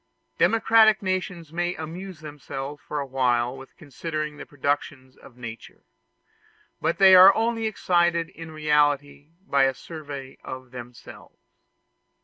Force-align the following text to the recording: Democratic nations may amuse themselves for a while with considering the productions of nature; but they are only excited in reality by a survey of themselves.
Democratic 0.39 1.03
nations 1.03 1.53
may 1.53 1.75
amuse 1.75 2.21
themselves 2.21 2.81
for 2.81 2.99
a 2.99 3.05
while 3.05 3.55
with 3.55 3.77
considering 3.77 4.37
the 4.37 4.47
productions 4.47 5.15
of 5.15 5.37
nature; 5.37 5.83
but 6.81 6.97
they 6.97 7.13
are 7.13 7.35
only 7.35 7.67
excited 7.67 8.27
in 8.29 8.49
reality 8.49 9.29
by 9.45 9.65
a 9.65 9.75
survey 9.75 10.39
of 10.43 10.71
themselves. 10.71 11.37